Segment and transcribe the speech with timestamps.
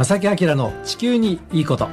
[0.00, 1.86] 正木明の地球にいいこと。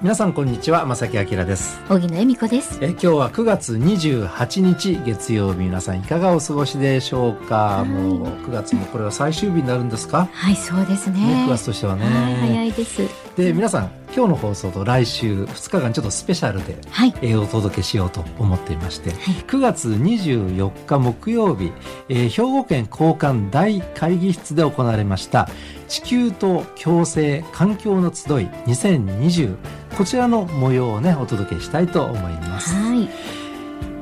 [0.00, 1.80] 皆さんこんにちは正木明です。
[1.88, 2.78] 荻野恵美子です。
[2.80, 5.58] え今日は9月28日月曜日。
[5.64, 7.84] 皆さんいかがお過ごしでしょうか？
[7.84, 10.28] もう9月もこれは最終日になるんですか？
[10.32, 11.18] はいそうですね。
[11.18, 12.04] ね9月としてはね。
[12.06, 13.02] 早いです。
[13.36, 21.72] で皆さん今日の放送と来週2日間ちょっとスペシャルで、はい、えー、お届けしようと思っていまして、はい、9月24日木曜日、
[22.08, 25.48] えー、兵庫県交換大会議室で行われました
[25.88, 29.56] 地球と共生環境の集い2020
[29.96, 32.74] こちらの模様をねお届けしたいと思います。
[32.74, 33.08] はい、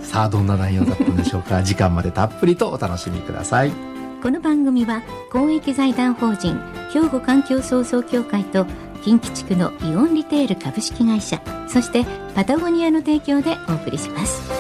[0.05, 1.63] さあどんな内容だったんでしょうか？
[1.65, 3.73] 時間までたっぷりとお楽しみください。
[4.23, 6.59] この番組は公益財団法人
[6.93, 8.67] 兵庫環境創造協会と
[9.07, 14.51] 近畿地区のイオンリテール株式会社そしてパタゴニアの提供でお送りします。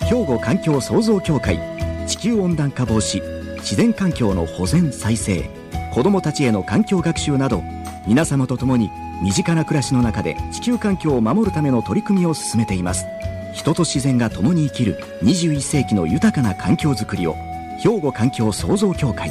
[0.00, 1.58] 兵庫環境創造協会
[2.06, 3.22] 地球温暖化防止
[3.60, 5.48] 自然環境の保全再生
[5.94, 7.62] 子どもたちへの環境学習など
[8.06, 8.90] 皆様と共に
[9.22, 13.06] 身近な暮らしの中で地球環境を守るための取り組みを進めています。
[13.52, 17.34] 人と自然が共に生きる21世紀の豊かな環境づくりを
[17.78, 19.30] 兵庫環境創造協会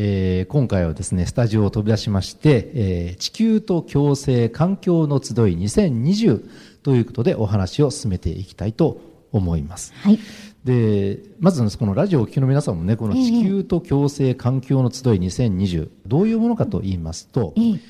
[0.00, 6.48] えー、今回はですね、スタジオを飛び出しまして、えー、地球と共生環境の集い2020
[6.84, 9.00] ということでお話を進めていきたいと
[9.32, 9.92] 思います。
[9.96, 10.20] はい。
[10.62, 17.80] で、まずこのラジオを聴きの皆さんもね、この地球と共生環境の集い2020、どういうものかと言いますと、えー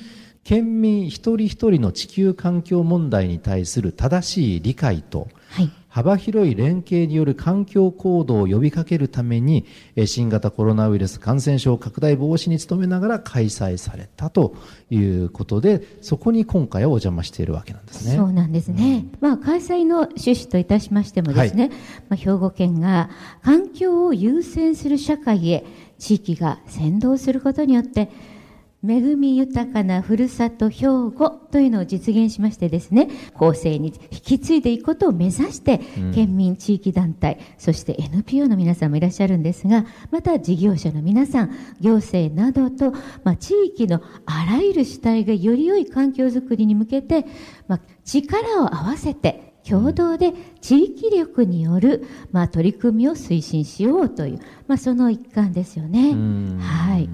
[0.43, 9.65] 県民一人一人の地球環境問題に対する正しい理解と、はい、幅広い連携による環境行動を呼びかけるために
[10.05, 14.55] 新型コロナウイルス感染症拡大防止に努めながら開催されたと
[14.89, 18.15] いうことでそこに今回はお邪魔しているわけなんですね。
[18.15, 21.75] そうなんですね、うん、まあ、開催の趣旨といたしましてもですね、はい、ま
[22.11, 23.09] あ、兵庫県が
[23.41, 25.65] 環境を優先する社会へ
[25.97, 28.09] 地域が先導することによって
[28.81, 41.51] 恵み豊かなふるさと兵庫というのを実現しましてですね、後世に引き継いでいくことを目指して、うん、県民地域団体、そして NPO の皆さんもいらっしゃるんですが、また事業者の皆さん、
[41.81, 42.91] 行政などと、
[43.23, 47.25] まあ、地域のあらゆる主体がより良い環境づくりに向けて、
[47.67, 56.13] まあ、力を合わせて、共同で地域力による、まあ、取り組みを推進しようという、まあ、その一環ですよね。
[56.61, 57.09] はい。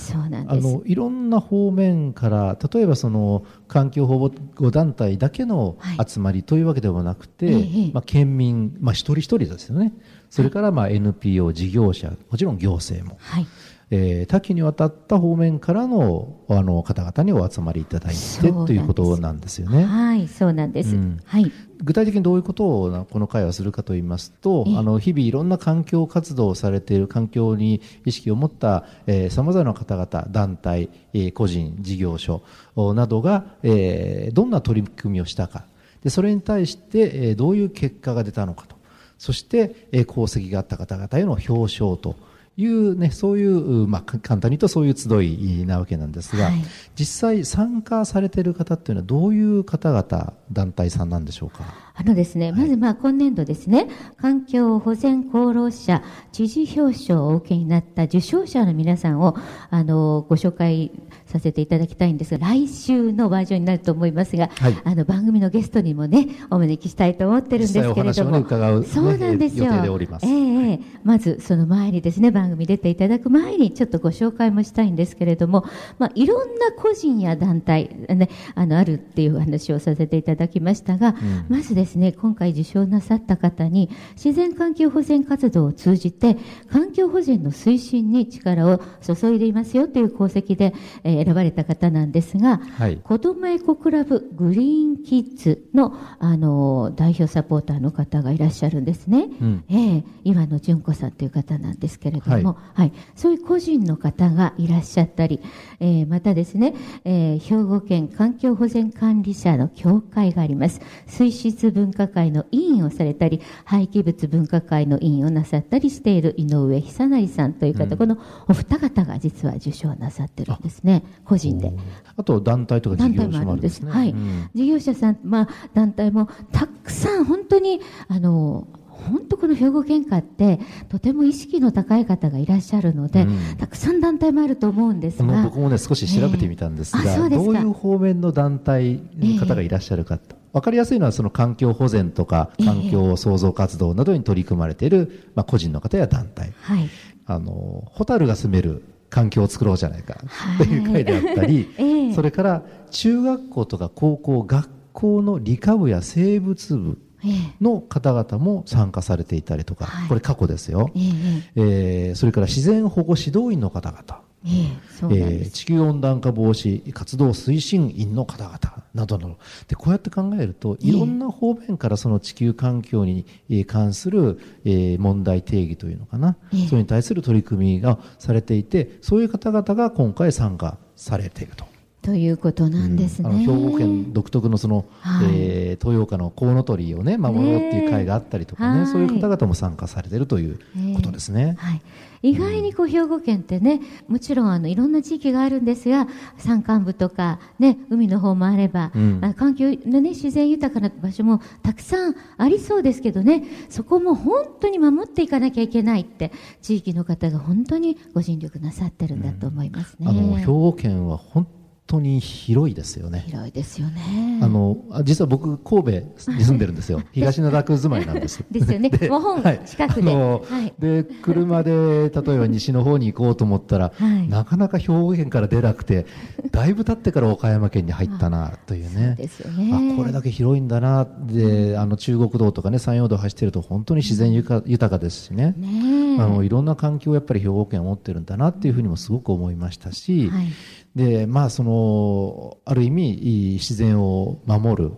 [0.00, 0.66] そうなんです。
[0.66, 9.92] あのいろんな方面から例えばその環境保護団体だけの集まりというわけではなくて、はい、まあ、県民、まあ、一人一人ですよね。
[10.30, 13.46] それからまあ NPO 事業者もちろん行政も、はい、
[13.92, 19.84] えー、多岐にわたった方面からのあの方々にお集まりいただいてということなんですよね。
[19.84, 20.94] はい、そうなんです。
[20.94, 21.50] うん、はい。
[21.82, 28.84] 具体的にどういうことをこの会はするかと言いますと、あの日々いろんな環境活動をされている環境に意識を持った
[29.30, 32.42] さまざまな方々、団体、えー、個人、事業所
[32.76, 35.64] などが、えー、どんな取り組みをしたか、
[36.04, 38.76] でそれに対して、えー、どういう結果が出たのかと、
[39.18, 42.29] そして、えー、功績があった方々への表彰と。
[42.56, 46.54] いうね、そういう、まあ、簡単に言うとそういう集いなわけなんですが、はい、
[46.94, 51.64] 実際参加されている方っていうのはどういう方々、団体さんなんでしょうか？
[52.00, 56.02] あのですね、まずまあ今年度ですね、環境保全功労者
[56.32, 59.36] 知事表彰をお受けになった受賞者の皆さんを、
[59.68, 60.92] あの、ご紹介
[61.26, 69.66] させていただきたいんですが、来週のバージョンになると思いますが、はい、あの番組のゲストにもね、お招きしたいと思ってるんですけれども、ね、そうなんですよ。
[69.66, 75.66] えー、えまずその前にですね、番組出ていただく前にちょっとご紹介もしたいんですけれども、
[75.98, 86.36] まあいろんな個人や団体ね、あのあるっていう話をさせていただきましたが、うん、まずですね、今回受賞なさった方に自然環境保全活動を通じて
[86.70, 90.74] 環境保全の推進に力を注いでいますよという功績で、
[91.04, 102.44] えー選ばれた方なんですが、はい、子どもエコクラブグリーンキッズのあの代表サポーターの方がいらっしゃるんですね、うん、えー、岩野純子さんという方なんですけれども、はい、
[102.74, 105.40] はい、そういう個人の方がいらっしゃったり、
[105.78, 110.80] えー、またですね、えー、兵庫県環境保全管理者の協会があります。
[111.06, 118.18] 水質分科会の委員をされたり廃棄物分科会の委員をなさったりしている井上久成さんという方、うん、この
[118.48, 121.02] お二方が実は受賞なさってるんですね。
[121.24, 121.72] 個人で。
[122.16, 123.90] あと団体とか事業者もあるんですね。
[123.90, 133.56] はい、うん、事業者さん、まあ団体もたくさん本当にあの本当この兵庫県下ってとても意識の高い方がいらっしゃるので、うん。
[133.56, 135.42] たくさん団体もあると思うんですが。
[135.44, 137.52] 僕もね少し調べてみたんですが、ええあそうですか。
[137.52, 142.66] どういう方面の団体の方がいらっしゃるかと、分かりやすいのはその環境保全とかええ。
[142.66, 146.52] 環境創造活動などに取り組まれている、まあ、個人の方や団体。
[146.62, 146.88] はい。
[147.26, 150.66] あのホタルが住める環境を作ろうじゃないかはい。
[150.66, 152.14] という会であったり、 ええ。
[152.14, 157.32] それから中学校とか高校学校の理科部や生物部ええ。
[157.60, 160.08] の方々も参加されていたりとか、はい。
[160.08, 161.52] これ過去ですよ、ええ。
[161.56, 168.58] えーそれから自然保護指導員の方々えええー地球温暖化防止活動推進員の方々
[168.94, 169.38] などなど
[169.68, 170.88] でこうやって考えるとええ。
[170.88, 176.66] いろんな方面からその地球環境にえー関する、えー問題定義というのかな、ええ。
[176.68, 181.69] それに対する取り組みがされていてそういう方々が今回参加されていると。
[182.02, 185.26] ということなんですね、あの兵庫県独特のその、はい。
[185.32, 190.58] えー豊岡のコウノトリをね守ろうっていう会があったりとかねねそういう方々も参加されているという
[190.94, 191.56] ことですね。
[191.58, 191.82] はい、
[192.22, 196.06] 意外にこう兵庫県ってね、もちろんあのいろんな地域があるんですが、
[196.36, 199.20] 山間部とか、ね、海の方もあれば、うん。
[199.22, 206.32] あ環境の、ね、自然豊かな場所もたくさんありそうですけどね、そこも本当に守っていかなきゃいけないって、
[206.62, 210.06] 地域の方が本当にご尽力なさってるんだと思いますね。
[210.08, 211.46] あの兵庫県は本
[211.90, 213.24] 当に広いですよね。
[213.26, 214.40] 広いですよね。
[214.42, 215.90] あのあ実は僕神戸
[216.32, 217.02] に住んでるんですよ。
[217.12, 218.44] 東灘区住まいなんです。
[218.50, 218.90] ですよね。
[219.08, 220.14] もう本はい近くで。
[220.14, 220.72] はい。
[220.78, 226.06] で車で例えば西の方に行こうと思ったら、はいなかなか兵庫県から出なくて
[226.50, 240.46] だいぶ経ってから岡山県に入ったなというねですよねあこれだけ広いんだなであの中国道とかね山陽道走ってると本当に自然ゆか豊かですしねねえあのいろんな環境をやっぱり兵庫県は持ってるんだなっていうふうにもすごく思いましたし、はい。
[240.94, 243.18] でまあそのある意味
[243.54, 244.92] 自然を守る、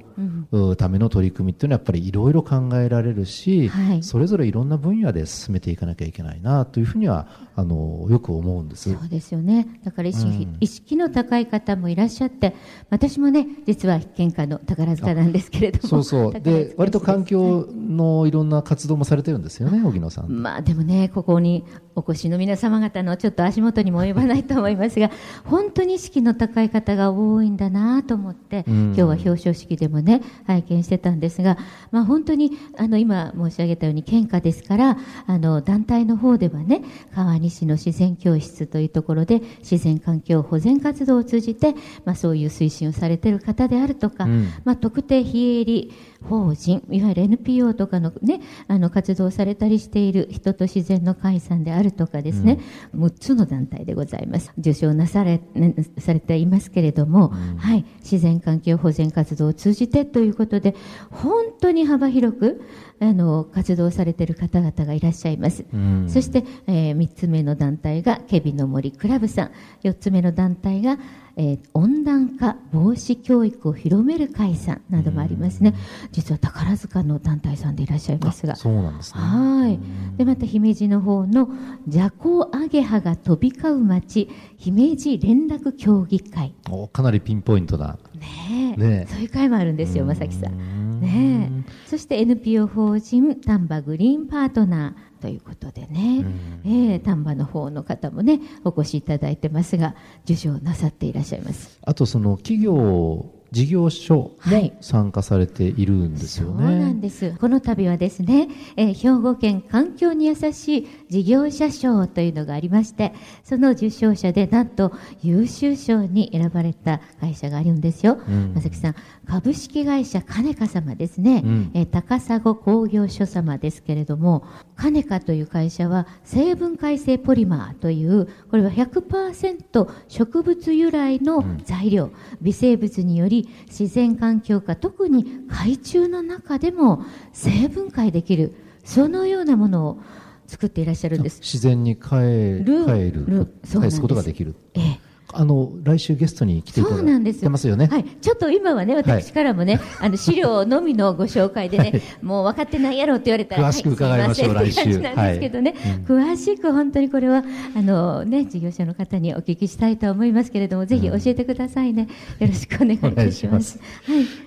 [0.52, 4.68] うための取り組みっていうのはやっぱりいろいろ考えられるし、はいそれぞれいろん。
[4.68, 7.26] な分野で進めていかなきゃいけないなというふうには
[7.56, 8.68] あのよく思うん。
[8.68, 8.92] です。
[8.92, 9.80] そうですよね。
[9.84, 10.56] だから意識,、うん。
[10.60, 12.54] 意識の高い方もいらっしゃって、
[12.90, 15.32] 私もね、実は県下の宝塚なん。
[15.32, 15.88] ですけれども。
[15.88, 18.48] そうそうで割と環境のいろん。
[18.48, 19.42] な活動もされてるん。
[19.42, 20.28] ですよね荻野さん。
[20.30, 25.10] まあでもね、ここにお越しの皆様方のちょっと足元にも及ばないと思いますが、
[25.44, 27.56] 本当に意識の高い方が多いん。
[27.56, 28.74] だなと思って、うん。
[28.86, 31.58] 今日は表彰式でもね、拝見してたんですが、
[31.90, 36.82] まあ本当に、あの、今申し上げたように県下ですから、あの、団体の方ではね、
[37.14, 44.48] 川西の自然教室というところで、自然環境保全活動を通じて、まあそういう推進をされている方であるとか、うん。
[44.64, 45.92] まあ、特定非営利
[46.28, 52.58] 法人、いわゆる NPO とかのね、あの活動をされたりしている人と自然の会さんであるとかですね、
[52.94, 54.52] 6つの団体でございます。
[54.58, 60.74] 受賞なされ、ねされていますけれども、はい、自然環境保全活動を通じてということで、
[61.10, 62.62] 本当に幅広く、
[63.02, 65.64] あの、活動されている方々がいらっしゃいます。
[65.74, 66.06] うん。
[66.08, 69.50] そして、え3つ目の団体がケビの森クラブさん。
[69.82, 70.98] 4つ目の団体が、
[71.36, 75.74] えー温暖化防止教育を広める会さんなどもありますね。
[76.12, 78.52] 実は宝塚の団体さんでいらっしゃいますが。
[78.52, 79.20] あそうなんですね。
[79.20, 79.78] はい。
[80.18, 81.48] でまた姫路の方の
[81.86, 84.28] 邪行アゲハが飛び交う町
[84.58, 86.54] 姫路連絡協議会。
[86.70, 87.98] おかなりピンポイントな。
[88.14, 88.80] ねえ。
[88.80, 89.12] ねえ。
[89.12, 91.50] そういう会もあるんですよ正木さんうんね。
[91.66, 96.24] えそして NPO 法人丹波グリーンパートナーということでね、
[96.64, 99.94] ええ丹波の方の方もねお越しいただいてますが
[100.24, 101.78] 受賞なさっていらっしゃいます。
[101.82, 107.00] あとその企業事業所はいも参加されているんですよそうなんね。
[107.02, 107.34] です。
[107.38, 113.12] この度はですね、えー兵庫県環境に優しい事業者賞というのがありまして、
[113.44, 114.92] その受賞者でなんと
[115.22, 118.18] 優秀賞に選ばれた会社があるんですよ。
[118.26, 118.94] うんまさきさん、
[119.26, 124.44] 株式会社金香様ですね、うんえー高砂工業所様ですけれども、
[124.76, 140.00] 金香という会社は成分解性ポリマーという、これは100%植物由来の材料、微生物により自然環境下、特に海中の中でも成分解できる、そのようなものを
[140.46, 141.40] 作っていらっしゃるんです。
[141.40, 144.54] 自然に帰る帰る返すことができる。
[144.74, 147.88] ええあの来週ゲストに来ていただいてますよね？
[147.90, 152.02] はい、ちょっと今はね、私からもね、 あの資料のみのご紹介でね、はい。
[152.22, 154.98] もう分かってないやろって言われたら、詳しく伺いましょうはい来週。
[155.00, 155.74] なんですけどね、
[156.06, 157.44] 詳しく本当にこれは、
[157.76, 162.08] あのね、事業者の方にお聞きしたいと思いますけれども、ぜひ教えてくださいね。
[162.38, 163.78] よろしくお願いいたします。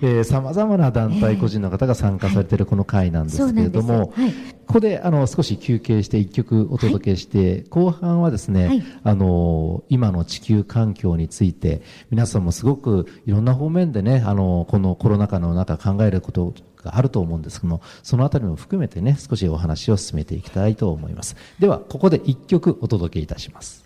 [0.02, 0.24] はい。
[0.24, 4.32] さまざまな団体、ええ個人の方が参加されているこの会なんですけれども、はい
[4.66, 8.82] ここであの少し休憩して1曲お届けして、後半はですね、はい。
[9.04, 21.36] あの今の地球環境について皆さんもすごくいろんな方面でねあのこのコロナ禍の中考えることがあると思うんですけどもそのあたりも含めてね少しお話を進めていきたいと思います。
[21.58, 23.85] ではここで1曲お届けいたします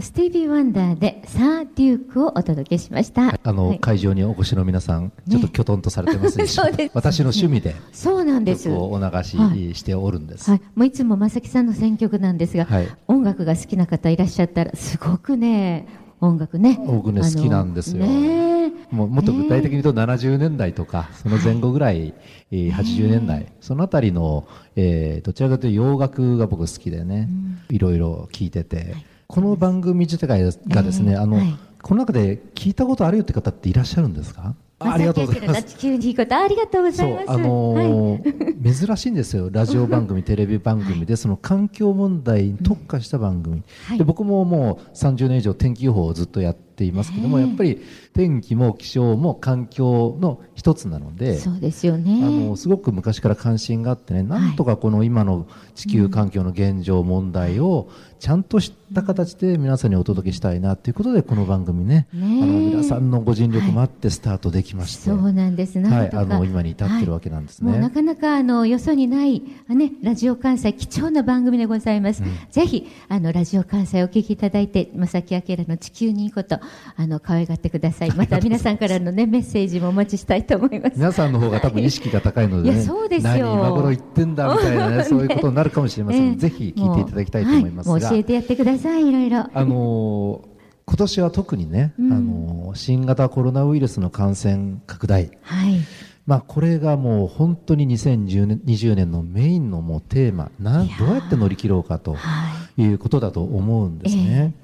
[0.00, 3.38] スティービー・ワンダーでサー・デュークをお届けしました。
[3.42, 3.80] あの、はい。
[3.80, 6.62] 会場にお越しの皆さんちょっときょとんとされてますでしょ
[6.94, 8.68] 私の趣味でそうなんです。
[8.68, 9.36] 曲をお流はし
[9.74, 12.88] しておるんです、はい、もういつも正木さんの選曲なんですが、はい。
[13.08, 15.86] 音楽が好きな方いらっしゃったらすごくね
[16.20, 18.06] 音楽ね僕ね好きなんですよ。
[18.06, 18.48] ね。
[18.90, 22.14] もうもっと具体的に言うと70年代とか、その前後ぐらい、
[22.50, 27.28] えー80年代、そのあたりの、えーどちらかというと洋楽が僕好きでね、
[27.68, 28.94] いろいろ聞いてて、
[29.30, 31.58] この番組自体がですね、あの、えーはい。
[31.82, 34.54] この中で聞いたことあるよって方っていらっしゃるんですか？
[34.80, 35.62] あありがとうございます。
[35.64, 37.30] 地球にいいことありがとうござそいうます。
[37.30, 37.86] あのはい。
[37.86, 38.48] ー
[38.86, 43.98] 珍しいんですよ、ラジオ番組、テレビ番組で、その環境問題に特化した番組、はい。
[43.98, 47.80] で僕ももう30年以上、天気予報をずっとやっていますけども、やっぱり
[48.14, 52.20] 天気も気象も環境の一つなので、そうですよね。
[52.24, 65.78] あのすごく昔から関心があってね、なんとかこの今の地球環境の現状、問題をちゃんと知った形で皆さんにお届けしたいなということで、この番組ね、あの皆さんのご尽力もあってスタートできまして、そうなんです。
[65.78, 67.72] はい、あの今に至ってるわけなんですね。
[67.72, 72.22] もうなかなかあのよそにないあねラジオ関西貴重な番組でございます。
[72.50, 76.58] ぜひあのラジオ関西お聞きいただいて正木明の地球にいいこと
[76.96, 78.12] あの可愛がってください。
[78.16, 80.96] また皆さんからのねメッセージもお待ちしたいと思います。
[80.96, 89.38] 皆さんの方が多分意識が高いので、ね、いやそうですよ何今頃言ってんだみたいなね、 そういうことになるかもしれませんので、ぜひ聞いていただきたいと思いますが、はい教えてやってくださいいろいろ。
[89.52, 90.57] あのー
[90.88, 95.80] 今年は特にね、うんあのー新型コロナウイルスの感染拡大、はい。
[96.26, 102.82] まあ、これがもう本当に2020年 ,20 年のメインのもうテーマなどうやって乗り切ろうかとはい。
[102.82, 104.54] いうことだと思うんですね。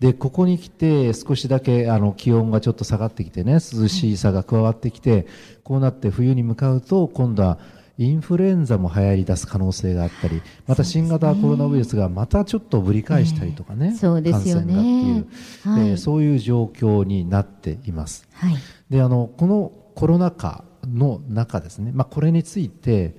[0.00, 5.26] でここに来て少しだけあの気温がちょっと下がってきてね涼しさが加わってきて、
[5.62, 7.58] こうなって冬に向かうと今度は
[7.98, 14.74] インフルエンザも流行り出す可能性があったりまた新型コロナウイルスがまたちょっとぶり返したりとかね、ええそうですよね。
[14.74, 15.88] 感染がっていう、はい。
[15.90, 18.26] えーそういう状況になっています。
[18.32, 18.54] はい。
[18.90, 23.14] であのこのコロナ禍の中ですね、まあ、これについて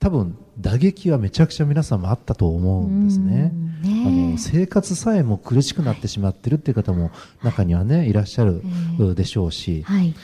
[0.00, 3.52] 多分打撃はめちゃくちゃ皆さんもあったと思うんですね。
[3.54, 3.82] うん。
[3.82, 4.28] ねえ。
[4.28, 7.10] あの生活さえも苦しくなってしまってるっていう方も
[7.42, 8.62] 中にはねいらっしゃる
[9.00, 10.14] えでしょうし、はい。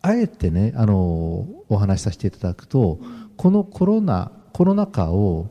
[0.00, 2.98] あえてねあのお話しさせていただくと
[3.42, 5.48] このコロナコロナ禍を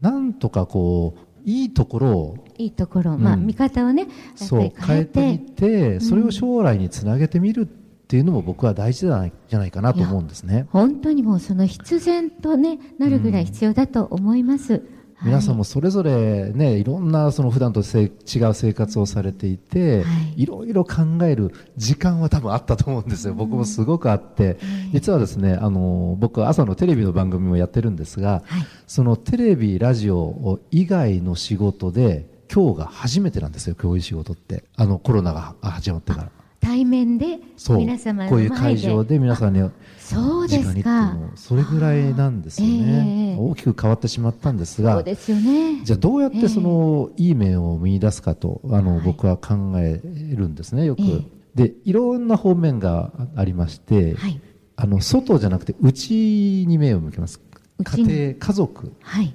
[0.00, 10.68] なんとかこういいところをいいところ、まあうん見方をねそう変えてみてそれを将来につなげてみるっていうのも僕は大事じゃないじゃないかなと思うんですね。
[10.70, 14.84] 本当にもうその必然と、ね、なるぐらい必要だと思います。
[15.22, 20.04] 皆さんも、もそれぞれね、いろんなその普段とせ違う生活をされていて、は
[20.36, 23.34] いい、ろいろ考える時間は多分あったと思うんですよ。
[23.34, 24.58] 僕もすごくあって、
[24.92, 34.64] 実はですね、あの、僕は朝のテレビの番組もやってるんですが、はいそのテレビ、ラジオ以外の仕事で、今日が初めてなんですよ、こういう仕事って。
[34.76, 36.30] あの、コロナが始まってから。
[36.60, 37.38] 対面で。
[37.68, 39.68] 皆様のこういう会場で皆さんに
[40.04, 41.14] そうですか。
[41.14, 43.34] のそれぐらいなんですよね。
[43.36, 45.82] ええ大きく変わってしまったんですが、そうですよね。
[45.82, 51.22] じゃあどうやってそのいい面を見出すかとあのはい僕は考えるんですねよく、え
[51.54, 54.40] でいろんな方面がありまして、はい。
[54.76, 57.40] あの外じゃなくて内に目を向けます。
[57.82, 58.92] 家庭家族。
[59.00, 59.34] はい。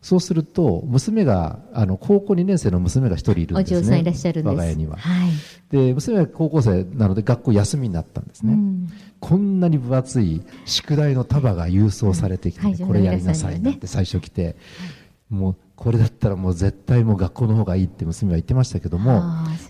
[0.00, 4.54] そうすると娘があの高校2年生の娘が一人いるんおですね嬢さんいらっしゃるんです。
[4.54, 4.96] 我が家には。
[4.96, 5.30] はい。
[5.70, 8.88] で娘は高校生なので学校休みになったんですね、うん
[9.20, 14.56] こんなに分厚い宿題の束が郵送されてきて、これやりなさいなんて最初来て、
[15.30, 19.22] もうこれだったらもう絶対もう学校の方がいいって娘は言ってましたけども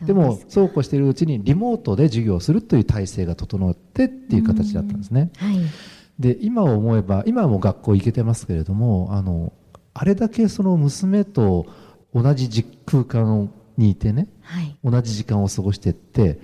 [0.07, 5.31] でもそうこうしているうちにリモートで授業をするという体制が整ってっていう形だったんですね。
[5.37, 5.59] はい。
[6.19, 9.53] で今思えば今はもう学校行けてますけれどもあの
[9.95, 11.67] あれだけその娘と
[12.15, 14.79] 同じじ空間にいてねはい。
[14.83, 16.41] 同じ時間を過ごしてって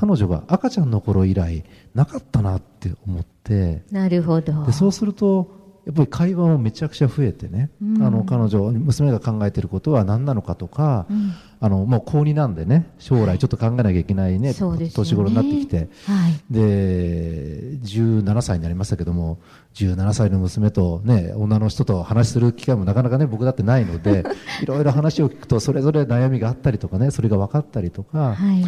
[0.00, 1.62] 彼女が赤ちゃんの頃以来
[1.94, 3.82] なかったなって思って。
[3.90, 4.64] なるほど。
[4.64, 8.02] でそうするとやっぱり会話もめちゃくちゃ増えてね、うん。
[8.02, 11.34] あの彼女娘が考えていることは何なのかとか、うん。
[11.60, 15.08] あのもう高2なんでね将来ちょっと考えなきゃいけないね、そうですよね。
[15.10, 15.76] 年頃になってきて。
[16.06, 16.40] はい。
[16.50, 19.38] で17歳になりましたけども
[19.74, 24.24] 17歳の娘と、ね、女の人と話しする機会もなかなかね僕だってないので
[24.62, 28.64] いろいろ話を聞くとそれぞれ悩みがあったりとかねそれが分かったりとか、はい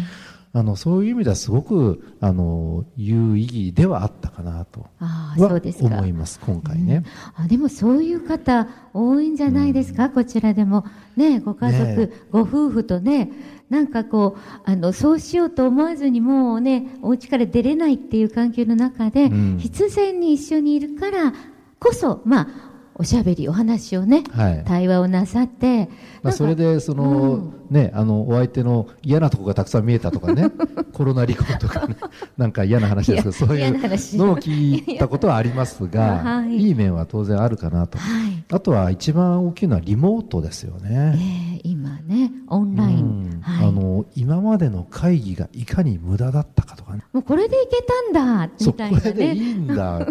[0.55, 7.03] あのそういう意味ではすごくあの有意義ではあったかなとは思います今回ね、
[7.35, 10.85] あでもそういう方多いんじゃないですか、こちらでも。
[11.15, 13.31] ねご家族、ねご夫婦とね
[13.69, 19.57] なんかこうあのそうしようと思わずにもうねお家から出れないっていう環境の中で、うん。
[19.57, 21.33] 必然に一緒にいるから
[21.79, 22.47] こそまあ
[22.95, 24.63] おしゃべりお話をね、はい。
[24.65, 25.89] 対話をなさって
[26.23, 30.49] まあ、それでその、ね、あのお相手の嫌なところがたくさん見えたとかね。
[30.93, 31.97] コロナ離婚とかね。
[32.37, 33.71] なんか嫌な話ですけどそういう
[34.17, 36.55] のを聞いたことはありますが、 はい。
[36.55, 38.43] い、い面は当然あるかなと、はい。
[38.51, 41.59] あとは一番大きいのはリモートですよえね。
[41.61, 43.41] ー今ねオンライン、うん。
[43.41, 47.03] はい、あの今までの会議がいかに無駄だったかとかね。
[47.11, 47.83] もうこれでいけ
[48.13, 50.07] たんだみたいなこれでいねいんだ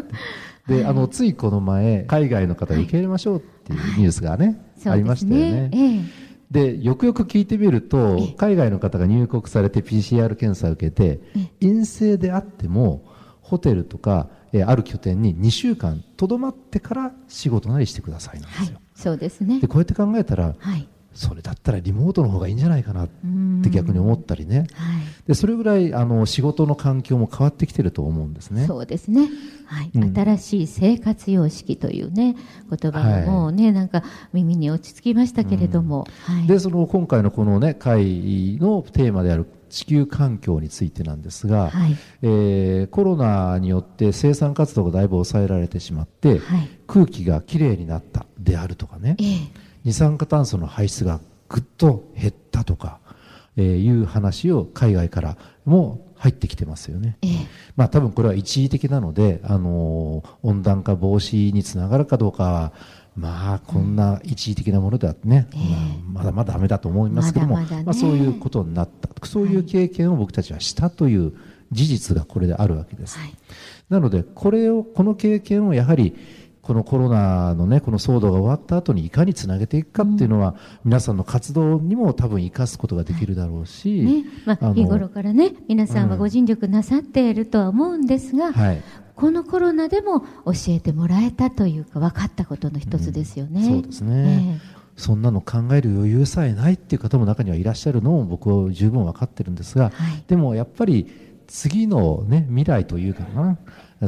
[0.67, 5.71] で、あのついこの前海外の方を受け入れましょうっていうニュースがね、ありましたよね。
[5.73, 6.03] ええ。
[6.51, 8.35] でよくよく聞いてみるとええ。
[8.37, 11.21] 海外の方が入国されて PCR 検査を受けて
[11.61, 13.05] 陰性であっても
[13.41, 18.67] ホテルとか、えーある拠点に2週間とどまってから仕事なりしてくださいなんではい。
[18.67, 19.61] すよ、そうですね。
[19.61, 23.09] でこうやって考えたらはいそれだったらリモートの方がいいんじゃないかなっ
[23.63, 24.59] て逆に思ったりね。
[24.59, 24.67] はい。
[25.27, 28.67] でそれぐらいあの仕事の環境も変わってきてると思うんですね。
[28.67, 29.29] そうですね、
[29.67, 29.91] はい。
[29.95, 30.15] うん。
[30.15, 32.37] 新しい生活様式というね
[32.71, 34.03] 言葉がもうね、なんか
[34.33, 41.97] 耳に落ち着きましたけれども、はい、でその今回のこの、ね、会のテーマである地球環境についてなんですが、はい。
[42.23, 46.69] えーコロナによって生産活動がだいぶ抑えられてしまって、はい。
[46.87, 49.17] 空気がきれいになったであるとかね。
[49.21, 53.01] ええ二酸化炭素の排出がぐっと減ったとか、
[53.57, 57.19] えーいう話を海外からも入ってきてますよね。
[57.23, 57.31] ええ。
[57.77, 62.73] まあ多分これは一時的なので、あのー温暖化防止につながるかどうかは、
[63.17, 65.49] まあこんな一時的なものではね、
[66.07, 67.85] まあまだまだダメだと思いますけども、まだまだね。
[67.89, 71.35] あそういうことになった、そういう経験を僕たちはしたという
[71.73, 73.19] 事実がこれであるわけです。
[73.19, 73.35] はい。
[73.91, 76.15] なのでこれをこの経験をやはり
[76.63, 80.55] このコロナのねこの騒動が終わった後にいかにつなげていくかっていうのは、
[80.85, 84.25] 皆さんの活動にも多分生かすことができるだろうし、ね。
[84.47, 88.83] まあ、あの日頃からね皆さんはご尽力なさっているとは思うんですが、はい、
[89.17, 93.65] このコロナでも教えてもらえたというか分かったことの一つですよね。
[93.65, 94.61] そうですね、
[94.97, 100.25] そんなの考える余裕さえないっていう方も中にはいらっしゃるのも僕は十分分かってるんですが、はい。
[100.29, 101.11] でもやっぱり
[101.49, 103.59] 次の、ね、未来というかな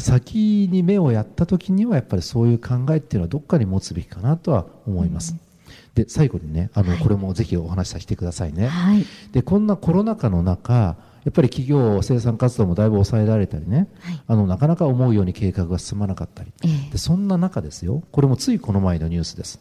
[0.01, 5.37] 先に目をやった時にはやっぱりそういう考えっていうのはどっかに持つべきかなとは思います。
[5.95, 6.99] で最後にねあの、はい。
[6.99, 8.67] これもぜひお話しさせてくださいね。
[8.67, 9.07] はい。
[9.33, 14.23] でこんなコロナ禍の中やっぱり企業生産活動もだいぶ抑えられたりね、はい。
[14.27, 16.91] あのなかなか思うように計画が進まなかったり、ええ。
[16.91, 18.03] でそんな中ですよ。
[18.13, 19.61] これもついこの前のニュースです。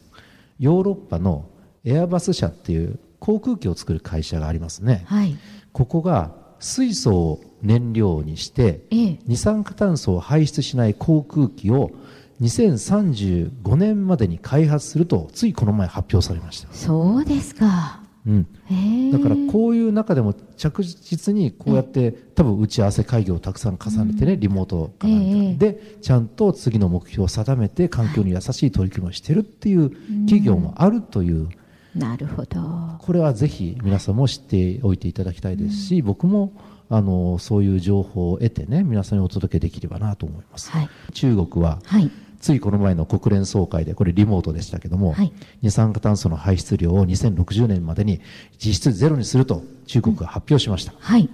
[0.58, 1.46] ヨーロッパの
[1.84, 5.36] エアバス社っていう航空機を作る会社がありますね、はい。
[5.72, 6.32] ここが
[6.64, 9.18] 水素を燃料にしてええ。
[9.26, 11.92] 二酸化炭素を排出しない航空機を
[12.40, 18.02] 2035年までに開発するとついこの前発表されました、そうですか。
[18.26, 25.24] うん、だからこういう中でも着実にこうやって多分打ち合わせ会議をたくさん重ねてね、リモートかなんか。
[25.26, 25.54] ええ。
[25.56, 29.90] でちゃんと次の目標を定めて環境に優しい取り組みをしてるっていう
[30.24, 31.50] 企業もあるという
[31.94, 32.60] なるほど。
[32.98, 36.52] これはぜひ皆さんも知っておいていただきたいですし、僕も
[36.90, 40.88] あのそういう情報を得てね皆さんにお届けできればなと思います、はい。
[41.12, 42.10] 中国ははい。
[42.40, 45.32] ついこの前の国連総会でこれリモートでしたけども、はい。
[45.62, 48.20] 二酸化炭素の排出量を2060年までに
[48.58, 51.30] 実質ゼロにすると中国が発表しました、はい。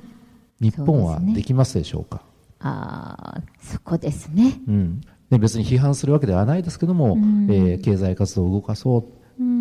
[0.60, 2.22] 日本はできますでしょうか？
[2.60, 4.60] ああそこですね。
[4.68, 5.00] うん。
[5.30, 7.48] ね、別に批判するわけではないですけども、ん。
[7.50, 9.04] えー経済活動を動かそう、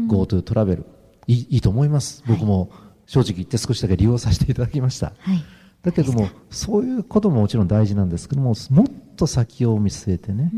[0.09, 0.85] GoTo トラベル。
[1.27, 2.71] いいと思います、僕も
[3.05, 5.43] 正直言って少しだけ利用させていただきました、はい。
[5.83, 10.51] だけどもそういうことももちろん大事なんですけどももっと先を見据えてね、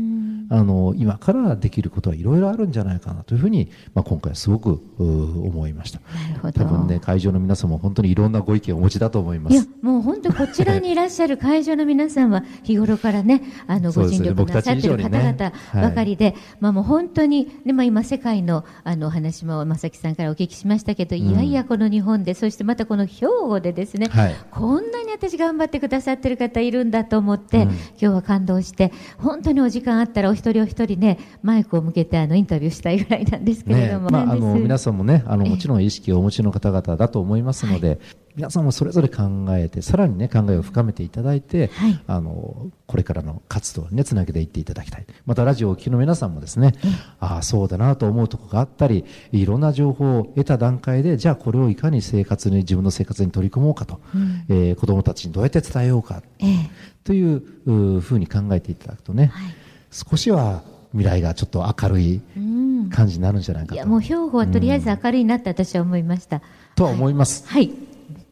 [0.50, 6.00] あの今からできることはいろいろあるんじゃないかなというふうに、まあ、今回すごく思いました。
[6.00, 6.52] なるほど。
[6.52, 24.34] 多分ね会場の皆さんも本当にいろんなご意見をお持ちだと思いまいやすもう本当こちらにいらっしゃる会場の皆さんは 日頃からねあのご尽力なさっている方々ばかりで、まあもう本当にねまあ今世界のあのお話も正木さんからお聞きしましたけど、いやいやこの日本でそしてまたこの兵庫でですね、はい。
[24.50, 27.62] こんなに私頑張ってくださってる方いるんだと思って、うん。
[27.62, 35.50] 今日は感動して本当にお時間あったらお一人お一人ねマイクを向けてあのインタビューしたいぐらいなんですけれども、ねまあ、あの皆さんもねあのええ。
[35.50, 37.98] もちろん意識をお持ちの方々だと思いますので、
[38.34, 42.00] 皆さんもそれぞれ考えてさらにね考えを深めていただいて、はい。
[42.06, 45.06] あのこれからの活動にねつなげていっていただきたい。
[45.26, 46.72] またラジオをお聞きの皆さんもですね
[47.20, 54.00] ああそうだなと思うところがあったりいろんな情報を得た段階でじゃあこれをいかに生活に自分の生活に取り組もうかと、
[54.48, 56.70] えー子どもたちにどうやって伝えようかええ。
[57.04, 59.54] といううふうに考えていただくとね、はい
[59.92, 62.90] 少しは未来がちょっと明るいうん。
[62.90, 63.74] 感じになるんじゃないかと。
[63.76, 66.42] いやもう兵庫はとりあえず明るいなって私は思いました、
[66.74, 67.70] とは思います、はい。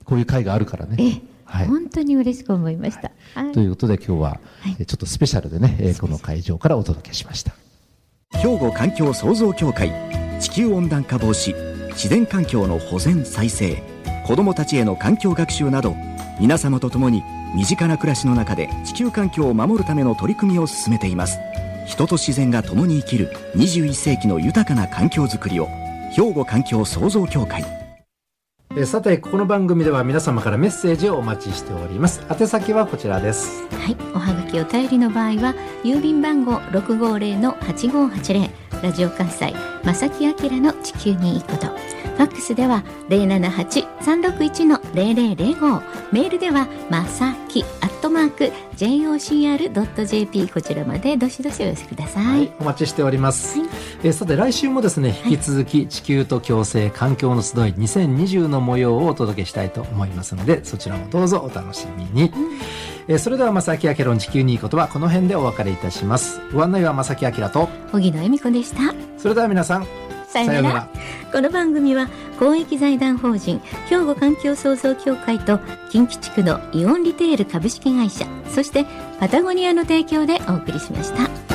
[0.05, 0.97] こういう会があるからね。
[0.99, 1.23] ええ。
[1.45, 1.67] はい。
[1.67, 3.53] 本当に嬉しく思いました、はい。
[3.53, 4.41] ということで今日は、
[4.87, 7.53] ちょっとスペシャルでね、えーこの会場からお届けしました。
[8.39, 9.93] 兵庫環境創造協会
[10.41, 11.55] 地球温暖化防止
[11.91, 13.83] 自然環境の保全再生
[14.27, 15.95] 子どもたちへの環境学習など
[16.41, 17.23] 皆様と共に
[17.55, 21.39] 身近な暮らしの中で地球環境を守るための取り組みを進めています
[21.91, 25.67] 人と自然が共に生きる21世紀の豊かな環境づくりを
[26.15, 27.65] 兵庫環境創造協会
[28.77, 32.23] えーさて、この番組では皆様からメッセージをお待ちしております。
[32.31, 33.67] 宛先はこちらです。
[33.75, 38.49] はい、おはがきお便りの場合は郵便番号六五零の八五八零
[38.81, 42.00] ラジオ関西正木明の地球にいいこと。
[42.21, 45.81] ファックスでは零七八三六一の零零零五
[46.13, 52.25] メールではまさきアットマーク jocr ドット jp こちらまでどしどしお寄せください。
[52.25, 53.59] はい、お待ちしております。
[53.59, 53.69] はい
[54.03, 62.31] えーさて、来週もですね、引き続き地球と共生環境の集い2020の模様をお届けしたいと思いますので、そちらもどうぞお楽しみに。
[63.09, 66.43] えーそれでは、正木明論地球にいいことはこの辺でお別れいたします。
[66.53, 68.95] ご案内は正木明と、荻野恵美子でした。
[69.17, 69.87] それでは皆さん、
[70.31, 70.89] さようなら。
[71.33, 75.59] この番組は公益財団法人兵庫環境創造協会と
[75.91, 78.87] 近畿地区のイオンリテール株式会社そして
[79.19, 81.50] パタゴニアの提供でお送りしました。